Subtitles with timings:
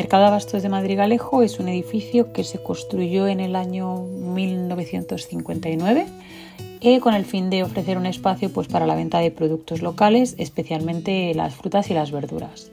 [0.00, 6.06] Mercado Abastos de Madrigalejo es un edificio que se construyó en el año 1959
[6.80, 10.36] eh, con el fin de ofrecer un espacio pues, para la venta de productos locales,
[10.38, 12.70] especialmente las frutas y las verduras.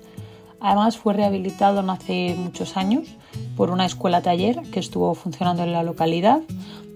[0.61, 3.17] Además fue rehabilitado hace muchos años
[3.57, 6.39] por una escuela taller que estuvo funcionando en la localidad,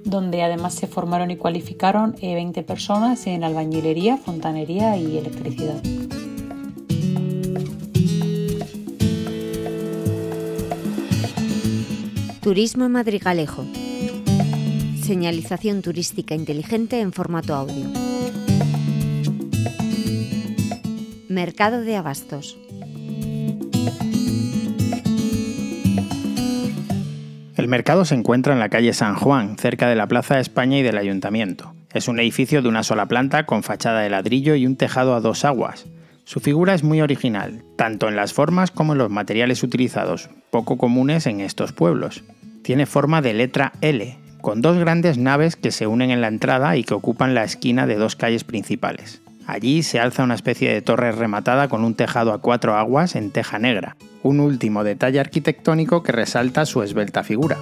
[0.05, 5.83] donde además se formaron y cualificaron 20 eh, personas en albañilería, fontanería y electricidad.
[12.41, 13.67] Turismo Madrigalejo.
[15.03, 17.87] Señalización turística inteligente en formato audio.
[21.29, 22.57] Mercado de Abastos.
[27.57, 30.79] El mercado se encuentra en la calle San Juan, cerca de la Plaza de España
[30.79, 31.75] y del Ayuntamiento.
[31.93, 35.21] Es un edificio de una sola planta con fachada de ladrillo y un tejado a
[35.21, 35.85] dos aguas.
[36.31, 40.77] Su figura es muy original, tanto en las formas como en los materiales utilizados, poco
[40.77, 42.23] comunes en estos pueblos.
[42.63, 46.77] Tiene forma de letra L, con dos grandes naves que se unen en la entrada
[46.77, 49.21] y que ocupan la esquina de dos calles principales.
[49.45, 53.31] Allí se alza una especie de torre rematada con un tejado a cuatro aguas en
[53.31, 57.57] teja negra, un último detalle arquitectónico que resalta su esbelta figura.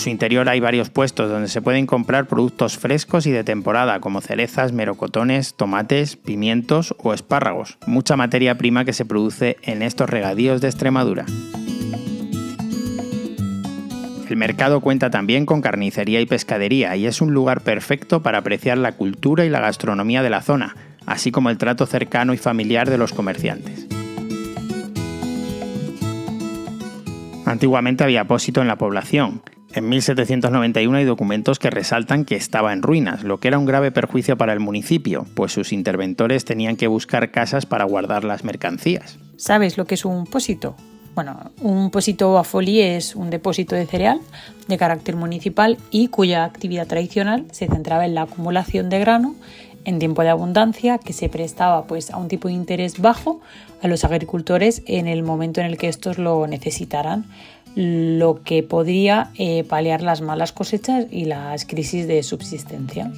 [0.00, 4.20] Su interior hay varios puestos donde se pueden comprar productos frescos y de temporada como
[4.20, 10.60] cerezas, merocotones, tomates, pimientos o espárragos, mucha materia prima que se produce en estos regadíos
[10.60, 11.26] de Extremadura.
[14.28, 18.78] El mercado cuenta también con carnicería y pescadería y es un lugar perfecto para apreciar
[18.78, 22.88] la cultura y la gastronomía de la zona, así como el trato cercano y familiar
[22.88, 23.86] de los comerciantes.
[27.44, 29.42] Antiguamente había apósito en la población.
[29.72, 33.92] En 1791 hay documentos que resaltan que estaba en ruinas, lo que era un grave
[33.92, 39.18] perjuicio para el municipio, pues sus interventores tenían que buscar casas para guardar las mercancías.
[39.36, 40.74] ¿Sabes lo que es un pósito?
[41.14, 44.20] Bueno, un pósito a folí es un depósito de cereal
[44.66, 49.36] de carácter municipal y cuya actividad tradicional se centraba en la acumulación de grano
[49.84, 53.40] en tiempo de abundancia que se prestaba pues a un tipo de interés bajo
[53.82, 57.24] a los agricultores en el momento en el que estos lo necesitaran,
[57.74, 63.10] lo que podría eh, paliar las malas cosechas y las crisis de subsistencia.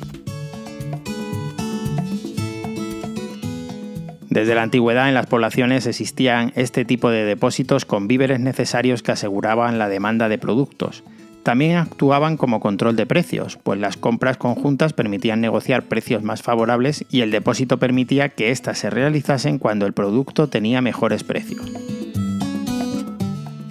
[4.32, 9.12] Desde la antigüedad en las poblaciones existían este tipo de depósitos con víveres necesarios que
[9.12, 11.02] aseguraban la demanda de productos.
[11.42, 17.04] También actuaban como control de precios, pues las compras conjuntas permitían negociar precios más favorables
[17.10, 21.60] y el depósito permitía que éstas se realizasen cuando el producto tenía mejores precios.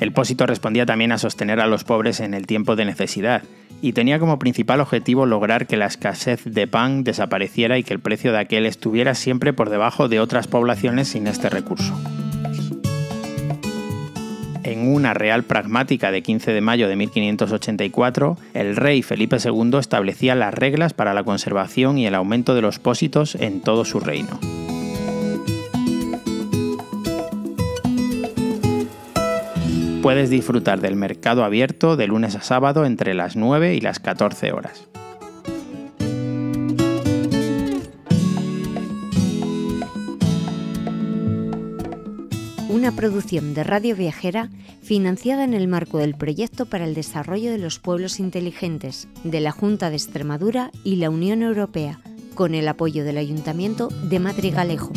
[0.02, 3.44] El pósito respondía también a sostener a los pobres en el tiempo de necesidad,
[3.84, 8.00] y tenía como principal objetivo lograr que la escasez de pan desapareciera y que el
[8.00, 11.94] precio de aquel estuviera siempre por debajo de otras poblaciones sin este recurso.
[14.64, 20.34] En una real pragmática de 15 de mayo de 1584, el rey Felipe II establecía
[20.34, 24.40] las reglas para la conservación y el aumento de los pósitos en todo su reino.
[30.02, 34.52] Puedes disfrutar del mercado abierto de lunes a sábado entre las 9 y las 14
[34.52, 34.88] horas.
[42.68, 44.50] Una producción de Radio Viajera
[44.82, 49.52] financiada en el marco del Proyecto para el Desarrollo de los Pueblos Inteligentes de la
[49.52, 52.00] Junta de Extremadura y la Unión Europea,
[52.34, 54.92] con el apoyo del Ayuntamiento de Madrigalejo.